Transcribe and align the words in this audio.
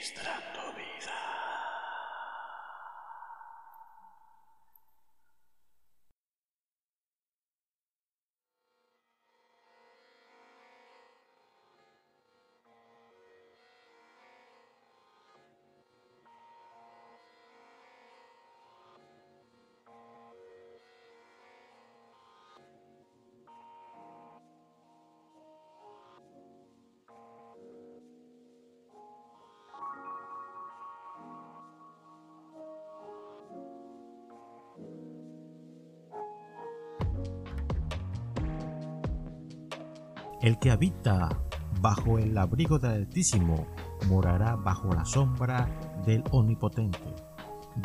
Ministrando 0.00 0.72
vida. 0.72 1.39
El 40.42 40.58
que 40.58 40.70
habita 40.70 41.28
bajo 41.82 42.18
el 42.18 42.36
abrigo 42.38 42.78
del 42.78 42.92
Altísimo 42.92 43.66
morará 44.08 44.56
bajo 44.56 44.88
la 44.94 45.04
sombra 45.04 45.68
del 46.06 46.24
Omnipotente. 46.30 47.14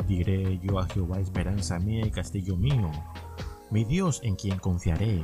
Diré 0.08 0.58
yo 0.58 0.78
a 0.78 0.86
Jehová 0.86 1.20
esperanza 1.20 1.78
mía 1.78 2.06
y 2.06 2.10
castillo 2.10 2.56
mío, 2.56 2.90
mi 3.70 3.84
Dios 3.84 4.20
en 4.22 4.36
quien 4.36 4.58
confiaré. 4.58 5.22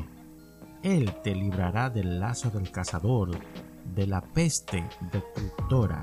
Él 0.82 1.10
te 1.22 1.34
librará 1.34 1.88
del 1.88 2.20
lazo 2.20 2.50
del 2.50 2.70
cazador, 2.70 3.30
de 3.94 4.06
la 4.06 4.20
peste 4.20 4.86
destructora. 5.10 6.02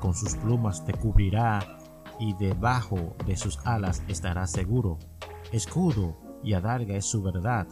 Con 0.00 0.14
sus 0.14 0.34
plumas 0.36 0.84
te 0.86 0.94
cubrirá 0.94 1.78
y 2.18 2.32
debajo 2.34 3.14
de 3.26 3.36
sus 3.36 3.58
alas 3.66 4.02
estarás 4.08 4.50
seguro. 4.52 4.98
Escudo 5.52 6.16
y 6.42 6.54
adarga 6.54 6.96
es 6.96 7.04
su 7.04 7.22
verdad. 7.22 7.66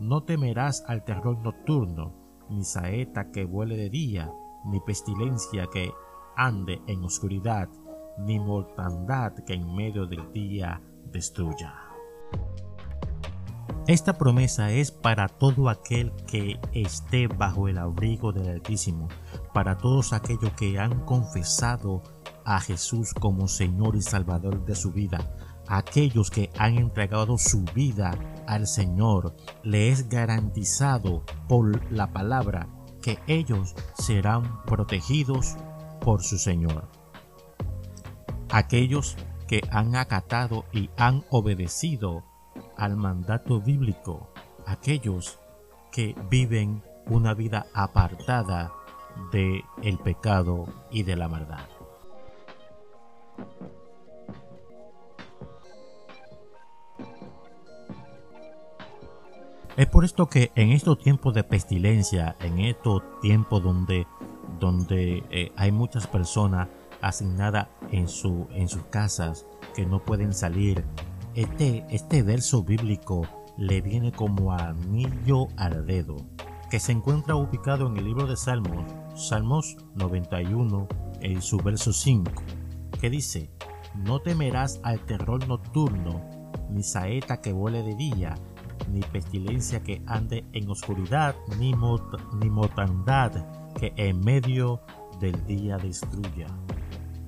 No 0.00 0.24
temerás 0.24 0.84
al 0.88 1.04
terror 1.04 1.38
nocturno, 1.38 2.21
ni 2.52 2.64
saeta 2.64 3.30
que 3.30 3.44
vuele 3.44 3.76
de 3.76 3.90
día, 3.90 4.32
ni 4.64 4.80
pestilencia 4.80 5.66
que 5.72 5.92
ande 6.36 6.80
en 6.86 7.04
oscuridad, 7.04 7.68
ni 8.18 8.38
mortandad 8.38 9.32
que 9.46 9.54
en 9.54 9.74
medio 9.74 10.06
del 10.06 10.30
día 10.32 10.80
destruya. 11.10 11.74
Esta 13.88 14.16
promesa 14.16 14.70
es 14.70 14.92
para 14.92 15.26
todo 15.26 15.68
aquel 15.68 16.12
que 16.28 16.60
esté 16.72 17.26
bajo 17.26 17.66
el 17.66 17.78
abrigo 17.78 18.32
del 18.32 18.48
Altísimo, 18.48 19.08
para 19.52 19.76
todos 19.76 20.12
aquellos 20.12 20.52
que 20.52 20.78
han 20.78 21.04
confesado 21.04 22.02
a 22.44 22.60
Jesús 22.60 23.12
como 23.12 23.48
Señor 23.48 23.96
y 23.96 24.02
Salvador 24.02 24.64
de 24.64 24.76
su 24.76 24.92
vida, 24.92 25.34
aquellos 25.68 26.30
que 26.30 26.50
han 26.58 26.76
entregado 26.76 27.38
su 27.38 27.64
vida 27.74 28.12
al 28.46 28.66
Señor, 28.66 29.34
le 29.62 29.88
es 29.88 30.08
garantizado 30.08 31.24
por 31.48 31.90
la 31.92 32.12
palabra 32.12 32.68
que 33.00 33.18
ellos 33.26 33.74
serán 33.98 34.62
protegidos 34.64 35.56
por 36.00 36.22
su 36.22 36.38
Señor. 36.38 36.88
Aquellos 38.50 39.16
que 39.46 39.60
han 39.70 39.96
acatado 39.96 40.64
y 40.72 40.90
han 40.96 41.24
obedecido 41.30 42.24
al 42.76 42.96
mandato 42.96 43.60
bíblico, 43.60 44.32
aquellos 44.66 45.38
que 45.90 46.14
viven 46.30 46.82
una 47.06 47.34
vida 47.34 47.66
apartada 47.74 48.72
de 49.32 49.62
el 49.82 49.98
pecado 49.98 50.66
y 50.90 51.02
de 51.02 51.16
la 51.16 51.28
maldad. 51.28 51.71
Es 59.74 59.86
por 59.86 60.04
esto 60.04 60.28
que 60.28 60.52
en 60.54 60.70
estos 60.70 60.98
tiempos 60.98 61.32
de 61.32 61.44
pestilencia, 61.44 62.36
en 62.40 62.58
estos 62.58 63.02
tiempos 63.22 63.62
donde, 63.62 64.06
donde 64.60 65.24
eh, 65.30 65.50
hay 65.56 65.72
muchas 65.72 66.06
personas 66.06 66.68
asignadas 67.00 67.68
en, 67.90 68.06
su, 68.06 68.48
en 68.52 68.68
sus 68.68 68.82
casas 68.84 69.46
que 69.74 69.86
no 69.86 70.04
pueden 70.04 70.34
salir, 70.34 70.84
este, 71.34 71.86
este 71.88 72.22
verso 72.22 72.62
bíblico 72.62 73.22
le 73.56 73.80
viene 73.80 74.12
como 74.12 74.52
anillo 74.52 75.48
al 75.56 75.86
dedo, 75.86 76.16
que 76.70 76.78
se 76.78 76.92
encuentra 76.92 77.36
ubicado 77.36 77.86
en 77.86 77.96
el 77.96 78.04
libro 78.04 78.26
de 78.26 78.36
Salmos, 78.36 78.84
Salmos 79.14 79.78
91, 79.94 80.86
en 81.22 81.40
su 81.40 81.56
verso 81.56 81.94
5, 81.94 82.30
que 83.00 83.08
dice, 83.08 83.50
no 83.94 84.20
temerás 84.20 84.80
al 84.82 85.00
terror 85.00 85.48
nocturno, 85.48 86.20
ni 86.68 86.82
saeta 86.82 87.40
que 87.40 87.54
vuele 87.54 87.82
de 87.82 87.94
día, 87.94 88.34
ni 88.90 89.00
pestilencia 89.00 89.82
que 89.82 90.02
ande 90.06 90.44
en 90.52 90.68
oscuridad, 90.68 91.34
ni, 91.58 91.72
ni 92.40 92.50
mortandad 92.50 93.32
que 93.78 93.92
en 93.96 94.20
medio 94.20 94.80
del 95.20 95.44
día 95.46 95.78
destruya. 95.78 96.46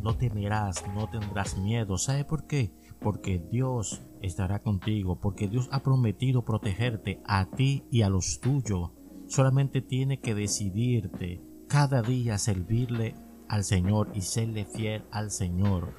No 0.03 0.16
temerás, 0.16 0.84
no 0.94 1.09
tendrás 1.09 1.56
miedo. 1.56 1.97
¿Sabe 1.97 2.25
por 2.25 2.47
qué? 2.47 2.72
Porque 3.00 3.38
Dios 3.38 4.03
estará 4.21 4.60
contigo, 4.60 5.21
porque 5.21 5.49
Dios 5.49 5.69
ha 5.72 5.82
prometido 5.82 6.44
protegerte 6.44 7.22
a 7.27 7.47
ti 7.47 7.84
y 7.91 8.03
a 8.03 8.11
los 8.11 8.41
tuyos. 8.41 8.91
Solamente 9.26 9.81
tiene 9.81 10.21
que 10.21 10.34
decidirte 10.34 11.41
cada 11.69 12.03
día 12.03 12.38
servirle 12.38 13.15
al 13.49 13.65
Señor 13.65 14.11
y 14.15 14.21
serle 14.21 14.65
fiel 14.65 15.05
al 15.11 15.31
Señor, 15.31 15.94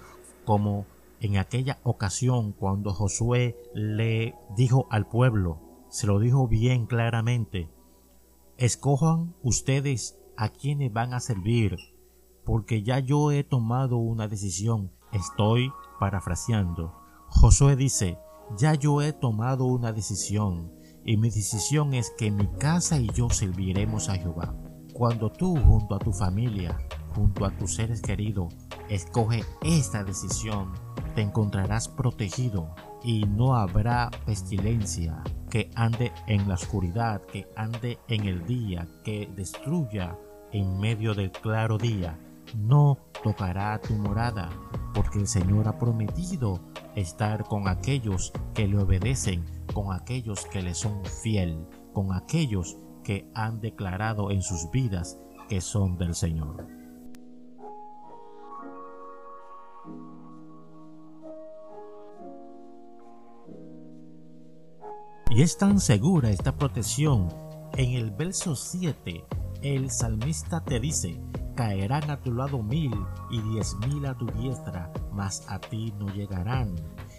como 0.46 0.86
en 1.20 1.38
aquella 1.38 1.80
ocasión 1.84 2.52
cuando 2.52 2.94
Josué 2.94 3.58
le 3.74 4.36
dijo 4.56 4.88
al 4.90 5.08
pueblo, 5.08 5.86
se 5.90 6.08
lo 6.08 6.20
dijo 6.20 6.48
bien 6.48 6.86
claramente, 6.88 7.70
escojan 8.58 9.36
ustedes 9.44 10.20
a 10.38 10.50
quienes 10.50 10.92
van 10.92 11.14
a 11.14 11.20
servir, 11.20 11.78
porque 12.44 12.84
ya 12.84 13.00
yo 13.00 13.32
he 13.32 13.44
tomado 13.44 13.98
una 13.98 14.28
decisión. 14.28 14.92
Estoy 15.12 15.72
parafraseando. 16.00 16.94
Josué 17.30 17.76
dice, 17.76 18.18
ya 18.58 18.74
yo 18.74 19.02
he 19.02 19.14
tomado 19.14 19.66
una 19.66 19.94
decisión, 19.94 20.72
y 21.06 21.18
mi 21.18 21.30
decisión 21.30 21.94
es 21.94 22.12
que 22.18 22.32
mi 22.32 22.48
casa 22.48 23.00
y 23.00 23.08
yo 23.10 23.30
serviremos 23.30 24.10
a 24.10 24.16
Jehová. 24.16 24.56
Cuando 24.94 25.32
tú 25.32 25.56
junto 25.56 25.96
a 25.96 26.00
tu 26.00 26.12
familia, 26.12 26.78
junto 27.14 27.46
a 27.46 27.58
tus 27.58 27.76
seres 27.76 28.02
queridos, 28.02 28.54
escoge 28.90 29.44
esta 29.62 30.04
decisión, 30.04 30.74
te 31.16 31.22
encontrarás 31.22 31.88
protegido 31.88 32.76
y 33.04 33.24
no 33.24 33.56
habrá 33.56 34.12
pestilencia 34.26 35.24
que 35.50 35.72
ande 35.76 36.12
en 36.28 36.48
la 36.48 36.56
oscuridad, 36.56 37.22
que 37.22 37.48
ande 37.56 37.98
en 38.10 38.26
el 38.26 38.46
día, 38.46 38.88
que 39.04 39.32
destruya 39.36 40.18
en 40.52 40.78
medio 40.78 41.14
del 41.14 41.32
claro 41.32 41.78
día. 41.78 42.20
No 42.56 42.98
tocará 43.24 43.80
tu 43.82 43.94
morada, 43.94 44.50
porque 44.94 45.20
el 45.20 45.28
Señor 45.28 45.68
ha 45.68 45.80
prometido 45.80 46.60
estar 46.96 47.46
con 47.46 47.68
aquellos 47.68 48.34
que 48.54 48.68
le 48.68 48.78
obedecen, 48.78 49.46
con 49.74 49.94
aquellos 49.94 50.46
que 50.46 50.62
le 50.62 50.74
son 50.74 51.04
fiel, 51.06 51.66
con 51.94 52.14
aquellos 52.14 52.78
que 53.04 53.30
han 53.34 53.62
declarado 53.62 54.32
en 54.32 54.42
sus 54.42 54.70
vidas 54.72 55.18
que 55.48 55.62
son 55.62 55.98
del 55.98 56.16
Señor. 56.16 56.85
Y 65.30 65.42
es 65.42 65.58
tan 65.58 65.80
segura 65.80 66.30
esta 66.30 66.56
protección. 66.56 67.30
En 67.74 67.92
el 67.94 68.12
verso 68.12 68.56
7, 68.56 69.26
el 69.64 69.90
salmista 69.90 70.64
te 70.64 70.80
dice, 70.80 71.20
caerán 71.56 72.10
a 72.10 72.22
tu 72.22 72.32
lado 72.32 72.62
mil 72.62 72.94
y 73.32 73.42
diez 73.42 73.76
mil 73.88 74.06
a 74.06 74.16
tu 74.16 74.28
diestra, 74.28 74.94
mas 75.12 75.44
a 75.50 75.60
ti 75.60 75.94
no 75.98 76.08
llegarán. 76.14 76.76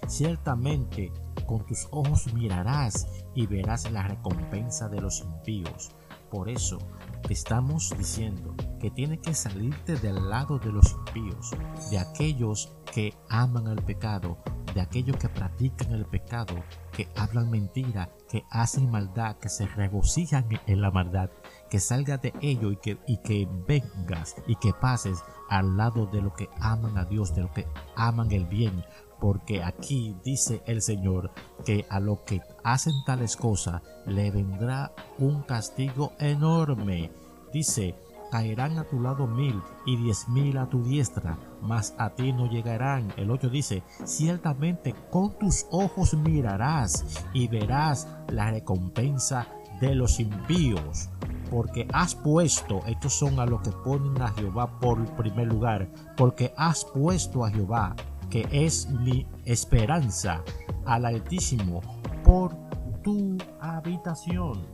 Ciertamente 0.07 1.13
con 1.47 1.67
tus 1.67 1.89
ojos 1.91 2.33
mirarás 2.33 3.07
y 3.35 3.47
verás 3.47 3.91
la 3.91 4.03
recompensa 4.03 4.89
de 4.89 5.01
los 5.01 5.21
impíos. 5.21 5.91
Por 6.31 6.49
eso 6.49 6.79
te 7.27 7.33
estamos 7.33 7.93
diciendo 7.99 8.55
que 8.81 8.91
tienes 8.91 9.21
que 9.21 9.35
salirte 9.35 9.97
del 9.97 10.29
lado 10.31 10.59
de 10.59 10.73
los 10.73 10.93
impíos, 10.93 11.51
de 11.91 11.99
aquellos 11.99 12.73
que 12.93 13.15
aman 13.29 13.69
al 13.69 13.83
pecado, 13.83 14.39
de 14.77 14.83
aquellos 14.83 15.17
que 15.17 15.31
practican 15.31 15.93
el 15.93 16.05
pecado, 16.05 16.55
que 16.93 17.09
hablan 17.17 17.51
mentira, 17.51 18.11
que 18.31 18.45
hacen 18.51 18.91
maldad, 18.91 19.37
que 19.37 19.49
se 19.49 19.67
regocijan 19.67 20.47
en 20.67 20.83
la 20.83 20.91
maldad, 20.91 21.31
que 21.71 21.81
salgas 21.81 22.21
de 22.21 22.35
ello 22.43 22.71
y 22.71 22.77
que, 22.77 22.99
y 23.07 23.17
que 23.23 23.49
vengas 23.67 24.37
y 24.47 24.55
que 24.57 24.75
pases 24.75 25.25
al 25.49 25.79
lado 25.79 26.05
de 26.05 26.21
lo 26.21 26.35
que 26.35 26.51
aman 26.61 26.99
a 26.99 27.07
Dios, 27.07 27.35
de 27.35 27.41
lo 27.41 27.53
que 27.55 27.67
aman 27.97 28.31
el 28.33 28.45
bien, 28.45 28.85
porque 29.19 29.65
aquí 29.65 30.15
dice 30.23 30.63
el 30.67 30.83
Señor 30.83 31.31
que 31.65 31.87
a 31.89 31.99
lo 31.99 32.23
que 32.27 32.43
hacen 32.63 32.93
tales 33.07 33.35
cosas 33.35 33.81
le 34.05 34.31
vendrá 34.31 34.93
un 35.17 35.41
castigo 35.45 36.13
enorme. 36.19 37.11
Dice 37.51 37.95
caerán 38.31 38.79
a 38.79 38.85
tu 38.85 39.01
lado 39.01 39.27
mil 39.27 39.61
y 39.85 39.97
diez 39.97 40.29
mil 40.29 40.59
a 40.59 40.69
tu 40.69 40.83
diestra, 40.83 41.39
mas 41.63 41.95
a 41.99 42.11
ti 42.11 42.33
no 42.33 42.49
llegarán. 42.49 43.13
El 43.17 43.31
8 43.31 43.49
dice, 43.51 43.83
ciertamente 44.05 44.95
con 45.11 45.39
tus 45.39 45.67
ojos 45.71 46.15
mirarás 46.15 47.25
y 47.33 47.49
verás 47.49 48.09
la 48.29 48.51
recompensa 48.51 49.47
de 49.81 49.95
los 49.95 50.21
impíos, 50.21 51.11
porque 51.51 51.87
has 51.93 52.15
puesto, 52.15 52.81
estos 52.87 53.13
son 53.13 53.39
a 53.41 53.47
los 53.47 53.63
que 53.63 53.71
ponen 53.71 54.21
a 54.23 54.33
Jehová 54.33 54.79
por 54.81 55.05
primer 55.17 55.47
lugar, 55.49 55.89
porque 56.17 56.53
has 56.57 56.85
puesto 56.85 57.45
a 57.45 57.51
Jehová, 57.51 57.95
que 58.31 58.49
es 58.51 58.89
mi 58.89 59.27
esperanza, 59.45 60.43
al 60.85 61.05
Altísimo, 61.05 61.81
por 62.25 62.55
tu 63.03 63.37
habitación. 63.61 64.67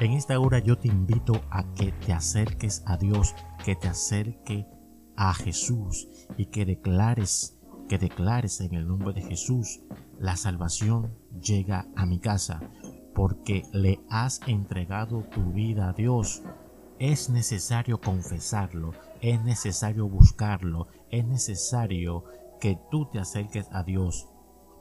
En 0.00 0.12
esta 0.12 0.38
hora 0.38 0.60
yo 0.60 0.78
te 0.78 0.86
invito 0.86 1.42
a 1.50 1.74
que 1.74 1.90
te 1.90 2.12
acerques 2.12 2.84
a 2.86 2.96
Dios, 2.96 3.34
que 3.64 3.74
te 3.74 3.88
acerque 3.88 4.64
a 5.16 5.34
Jesús 5.34 6.06
y 6.36 6.46
que 6.46 6.64
declares, 6.64 7.58
que 7.88 7.98
declares 7.98 8.60
en 8.60 8.74
el 8.74 8.86
nombre 8.86 9.12
de 9.12 9.22
Jesús, 9.22 9.80
la 10.20 10.36
salvación 10.36 11.18
llega 11.42 11.88
a 11.96 12.06
mi 12.06 12.20
casa, 12.20 12.60
porque 13.12 13.64
le 13.72 13.98
has 14.08 14.40
entregado 14.46 15.24
tu 15.24 15.50
vida 15.50 15.88
a 15.88 15.94
Dios. 15.94 16.44
Es 17.00 17.28
necesario 17.28 18.00
confesarlo, 18.00 18.92
es 19.20 19.42
necesario 19.42 20.08
buscarlo, 20.08 20.86
es 21.10 21.26
necesario 21.26 22.22
que 22.60 22.78
tú 22.92 23.06
te 23.06 23.18
acerques 23.18 23.68
a 23.72 23.82
Dios, 23.82 24.28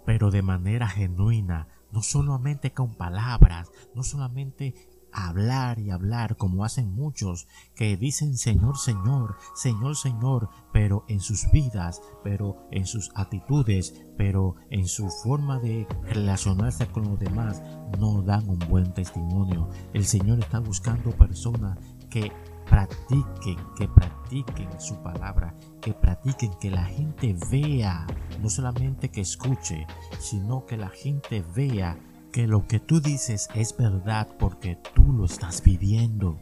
pero 0.06 0.30
de 0.30 0.44
manera 0.44 0.88
genuina, 0.88 1.70
no 1.92 2.04
solamente 2.04 2.72
con 2.72 2.94
palabras, 2.94 3.72
no 3.96 4.04
solamente 4.04 4.76
hablar 5.18 5.80
y 5.80 5.90
hablar 5.90 6.38
como 6.38 6.64
hacen 6.64 6.94
muchos 6.94 7.48
que 7.76 7.98
dicen 7.98 8.38
Señor, 8.38 8.78
Señor, 8.78 9.36
Señor, 9.56 9.96
Señor, 9.96 10.50
pero 10.72 11.06
en 11.08 11.20
sus 11.20 11.50
vidas, 11.52 12.02
pero 12.24 12.68
en 12.72 12.86
sus 12.86 13.12
actitudes, 13.16 13.96
pero 14.16 14.56
en 14.70 14.88
su 14.88 15.10
forma 15.10 15.60
de 15.60 15.88
relacionarse 16.04 16.88
con 16.88 17.06
los 17.06 17.20
demás, 17.20 17.62
no 17.98 18.22
dan 18.22 18.48
un 18.48 18.60
buen 18.70 18.94
testimonio. 18.94 19.70
El 19.94 20.06
Señor 20.06 20.40
está 20.40 20.60
buscando 20.60 21.10
personas 21.12 21.80
que 22.10 22.32
practiquen, 22.70 23.58
que 23.76 23.88
practiquen 23.88 24.80
su 24.80 25.02
palabra, 25.02 25.56
que 25.82 25.94
practiquen, 25.94 26.54
que 26.60 26.70
la 26.70 26.86
gente 26.86 27.36
vea, 27.50 28.06
no 28.42 28.50
solamente 28.50 29.10
que 29.10 29.22
escuche, 29.22 29.88
sino 30.20 30.66
que 30.66 30.78
la 30.78 30.90
gente 30.90 31.44
vea 31.56 31.98
que 32.38 32.46
lo 32.46 32.68
que 32.68 32.80
tú 32.80 33.02
dices 33.02 33.50
es 33.56 33.76
verdad 33.76 34.28
porque 34.38 34.76
tú 34.94 35.12
lo 35.12 35.26
estás 35.26 35.64
viviendo. 35.64 36.40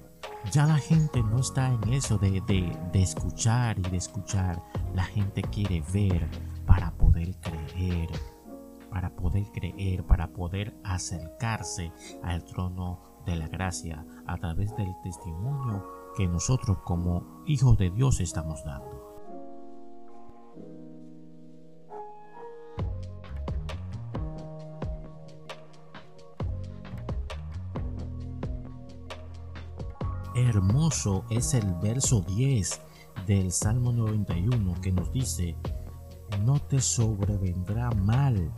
Ya 0.51 0.65
la 0.65 0.75
gente 0.75 1.23
no 1.23 1.39
está 1.39 1.69
en 1.71 1.93
eso 1.93 2.17
de, 2.17 2.41
de, 2.41 3.01
escuchar 3.01 3.79
y 3.79 3.83
de 3.83 3.95
escuchar. 3.95 4.61
La 4.93 5.05
gente 5.05 5.41
quiere 5.41 5.81
ver 5.93 6.27
para 6.65 6.91
poder 6.97 7.37
creer, 7.39 8.09
para 8.89 9.15
poder 9.15 9.45
creer, 9.53 10.03
para 10.03 10.33
poder 10.33 10.77
acercarse 10.83 11.93
al 12.23 12.43
trono 12.43 12.99
de 13.25 13.37
la 13.37 13.47
gracia 13.47 14.05
a 14.27 14.35
través 14.35 14.75
del 14.75 14.93
testimonio 15.01 15.85
que 16.17 16.27
nosotros 16.27 16.79
como 16.83 17.41
hijos 17.47 17.77
de 17.77 17.89
Dios 17.89 18.19
estamos 18.19 18.65
dando. 18.65 19.14
Hermoso 30.35 31.23
es 31.29 31.53
el 31.53 31.73
verso 31.75 32.19
10 32.19 32.81
del 33.25 33.53
Salmo 33.53 33.93
91 33.93 34.81
que 34.81 34.91
nos 34.91 35.09
dice, 35.13 35.55
no 36.43 36.59
te 36.59 36.81
sobrevendrá 36.81 37.89
mal, 37.91 38.51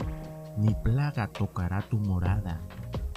ni 0.58 0.74
plaga 0.74 1.28
tocará 1.28 1.88
tu 1.88 1.98
morada. 1.98 2.60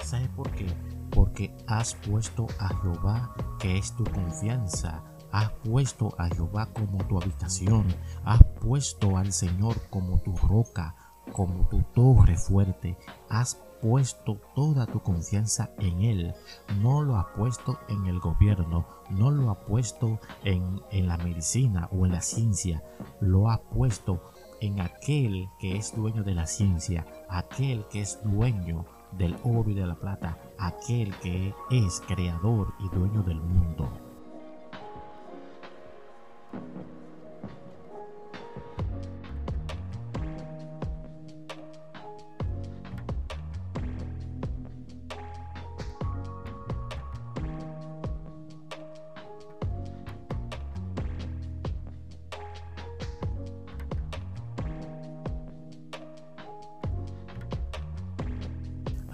¿Sabe 0.03 0.29
por 0.35 0.51
qué? 0.51 0.67
Porque 1.09 1.51
has 1.65 1.95
puesto 1.95 2.45
a 2.59 2.67
Jehová, 2.81 3.33
que 3.59 3.79
es 3.79 3.95
tu 3.95 4.03
confianza, 4.03 5.03
has 5.31 5.49
puesto 5.63 6.13
a 6.19 6.27
Jehová 6.27 6.67
como 6.67 6.99
tu 7.07 7.19
habitación, 7.19 7.87
has 8.25 8.43
puesto 8.61 9.17
al 9.17 9.33
Señor 9.33 9.75
como 9.89 10.19
tu 10.19 10.35
roca, 10.37 10.95
como 11.31 11.67
tu 11.67 11.81
torre 11.95 12.37
fuerte, 12.37 12.95
has 13.27 13.55
puesto 13.81 14.39
toda 14.55 14.85
tu 14.85 15.01
confianza 15.01 15.71
en 15.79 16.01
Él, 16.01 16.33
no 16.81 17.01
lo 17.01 17.17
ha 17.17 17.33
puesto 17.33 17.79
en 17.89 18.05
el 18.05 18.19
gobierno, 18.19 18.85
no 19.09 19.31
lo 19.31 19.49
ha 19.49 19.59
puesto 19.59 20.19
en, 20.43 20.81
en 20.91 21.07
la 21.07 21.17
medicina 21.17 21.89
o 21.91 22.05
en 22.05 22.11
la 22.11 22.21
ciencia, 22.21 22.83
lo 23.19 23.49
ha 23.49 23.61
puesto 23.61 24.31
en 24.61 24.79
aquel 24.79 25.49
que 25.59 25.75
es 25.75 25.95
dueño 25.95 26.23
de 26.23 26.35
la 26.35 26.45
ciencia, 26.45 27.05
aquel 27.27 27.85
que 27.89 28.01
es 28.01 28.19
dueño 28.23 28.85
del 29.11 29.35
oro 29.43 29.69
y 29.69 29.73
de 29.73 29.87
la 29.87 29.95
plata, 29.95 30.37
aquel 30.57 31.13
que 31.19 31.53
es 31.71 32.01
creador 32.07 32.73
y 32.79 32.95
dueño 32.95 33.23
del 33.23 33.41
mundo. 33.41 33.89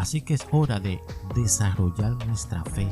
Así 0.07 0.21
que 0.21 0.35
es 0.35 0.47
hora 0.53 0.79
de 0.79 1.01
desarrollar 1.35 2.13
nuestra 2.25 2.63
fe, 2.63 2.87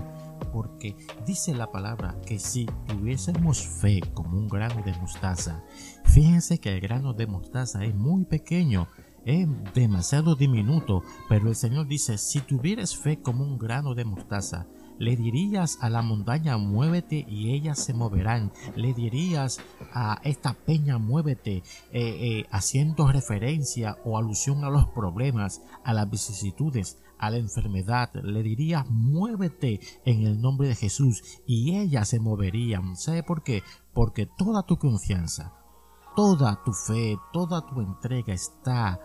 porque 0.51 0.97
dice 1.25 1.55
la 1.55 1.71
palabra 1.71 2.19
que 2.27 2.39
si 2.39 2.65
tuviésemos 2.89 3.65
fe 3.65 4.01
como 4.13 4.37
un 4.37 4.49
grano 4.49 4.81
de 4.83 4.91
mostaza, 4.99 5.63
fíjense 6.03 6.57
que 6.57 6.73
el 6.73 6.81
grano 6.81 7.13
de 7.13 7.25
mostaza 7.25 7.85
es 7.85 7.95
muy 7.95 8.25
pequeño, 8.25 8.89
es 9.23 9.47
demasiado 9.73 10.35
diminuto, 10.35 11.03
pero 11.29 11.47
el 11.47 11.55
Señor 11.55 11.87
dice, 11.87 12.17
si 12.17 12.41
tuvieras 12.41 12.97
fe 12.97 13.21
como 13.21 13.45
un 13.45 13.57
grano 13.57 13.95
de 13.95 14.03
mostaza, 14.03 14.67
le 14.97 15.15
dirías 15.15 15.77
a 15.81 15.89
la 15.89 16.01
montaña 16.01 16.57
muévete 16.57 17.25
y 17.27 17.53
ellas 17.53 17.79
se 17.79 17.93
moverán. 17.93 18.51
Le 18.75 18.93
dirías 18.93 19.59
a 19.93 20.19
esta 20.23 20.53
peña 20.53 20.97
muévete 20.97 21.57
eh, 21.57 21.63
eh, 21.91 22.45
haciendo 22.51 23.11
referencia 23.11 23.97
o 24.05 24.17
alusión 24.17 24.63
a 24.63 24.69
los 24.69 24.87
problemas, 24.87 25.61
a 25.83 25.93
las 25.93 26.09
vicisitudes, 26.09 26.97
a 27.19 27.29
la 27.29 27.37
enfermedad. 27.37 28.11
Le 28.23 28.43
dirías 28.43 28.89
muévete 28.89 29.79
en 30.05 30.25
el 30.25 30.41
nombre 30.41 30.67
de 30.67 30.75
Jesús 30.75 31.41
y 31.45 31.75
ellas 31.75 32.09
se 32.09 32.19
moverían. 32.19 32.95
¿Sabe 32.95 33.23
por 33.23 33.43
qué? 33.43 33.63
Porque 33.93 34.25
toda 34.25 34.63
tu 34.63 34.77
confianza, 34.77 35.53
toda 36.15 36.63
tu 36.63 36.73
fe, 36.73 37.17
toda 37.33 37.65
tu 37.65 37.81
entrega 37.81 38.33
está 38.33 38.99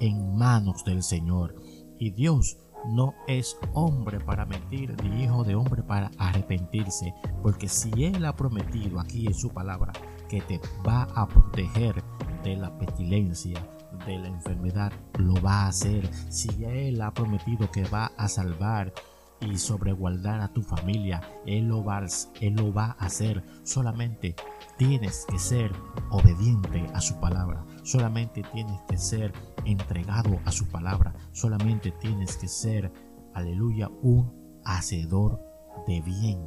en 0.00 0.36
manos 0.36 0.84
del 0.84 1.02
Señor. 1.02 1.54
Y 1.98 2.10
Dios 2.10 2.58
no 2.86 3.14
es 3.26 3.56
hombre 3.72 4.20
para 4.20 4.44
mentir, 4.44 4.94
ni 5.02 5.24
hijo 5.24 5.44
de 5.44 5.54
hombre 5.54 5.82
para 5.82 6.10
arrepentirse, 6.18 7.14
porque 7.42 7.68
si 7.68 8.04
Él 8.04 8.24
ha 8.24 8.36
prometido 8.36 9.00
aquí 9.00 9.26
en 9.26 9.34
su 9.34 9.50
palabra 9.50 9.92
que 10.28 10.40
te 10.42 10.60
va 10.86 11.04
a 11.14 11.26
proteger 11.26 12.02
de 12.42 12.56
la 12.56 12.76
pestilencia, 12.78 13.66
de 14.06 14.18
la 14.18 14.28
enfermedad, 14.28 14.92
lo 15.18 15.34
va 15.42 15.62
a 15.62 15.68
hacer. 15.68 16.08
Si 16.30 16.64
Él 16.64 17.00
ha 17.02 17.12
prometido 17.12 17.70
que 17.70 17.84
va 17.84 18.12
a 18.16 18.28
salvar 18.28 18.92
y 19.40 19.58
sobreguardar 19.58 20.40
a 20.40 20.52
tu 20.52 20.62
familia, 20.62 21.20
Él 21.46 21.68
lo 21.68 21.84
va, 21.84 22.04
Él 22.40 22.54
lo 22.54 22.72
va 22.72 22.96
a 22.98 23.06
hacer. 23.06 23.44
Solamente 23.62 24.34
tienes 24.76 25.26
que 25.28 25.38
ser 25.38 25.72
obediente 26.10 26.86
a 26.94 27.00
su 27.00 27.18
palabra. 27.20 27.64
Solamente 27.82 28.42
tienes 28.52 28.80
que 28.88 28.96
ser 28.98 29.32
entregado 29.64 30.38
a 30.44 30.52
su 30.52 30.66
palabra. 30.68 31.14
Solamente 31.32 31.90
tienes 31.92 32.36
que 32.36 32.48
ser, 32.48 32.92
aleluya, 33.34 33.88
un 34.02 34.60
hacedor 34.64 35.40
de 35.86 36.00
bien. 36.00 36.40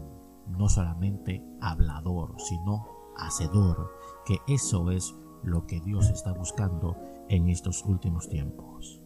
No 0.48 0.70
solamente 0.70 1.44
hablador, 1.62 2.36
sino 2.40 2.88
hacedor. 3.18 3.92
Que 4.26 4.40
eso 4.48 4.92
es 4.92 5.14
lo 5.44 5.66
que 5.66 5.80
Dios 5.82 6.10
está 6.10 6.34
buscando 6.34 6.96
en 7.30 7.50
estos 7.50 7.84
últimos 7.86 8.30
tiempos. 8.30 9.02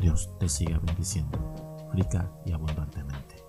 Dios 0.00 0.30
te 0.38 0.48
siga 0.48 0.78
bendiciendo 0.78 1.38
rica 1.92 2.30
y 2.44 2.52
abundantemente. 2.52 3.47